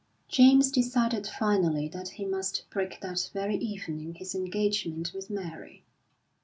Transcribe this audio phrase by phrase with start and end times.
[0.27, 5.83] James decided finally that he must break that very evening his engagement with Mary.